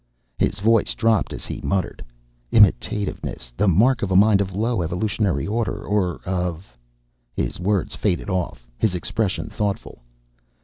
[0.39, 2.03] His voice dropped, as he muttered,
[2.51, 6.75] "Imitativeness the mark of a mind of low evolutionary order, or of..."
[7.35, 10.01] his words faded off, his expression thoughtful.